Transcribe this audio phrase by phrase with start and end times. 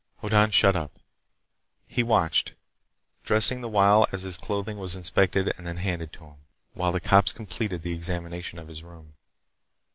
[0.23, 0.97] Hoddan shut up.
[1.85, 6.99] He watched—dressing the while as his clothing was inspected and then handed to him—while the
[6.99, 9.13] cops completed the examination of his room.